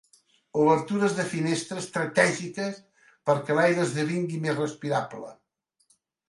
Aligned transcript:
Obertures 0.61 1.11
de 1.17 1.25
finestra 1.33 1.77
estratègiques 1.83 2.79
perquè 3.31 3.59
l'aire 3.59 3.85
esdevingui 3.85 4.41
més 4.47 4.59
respirable. 4.63 5.31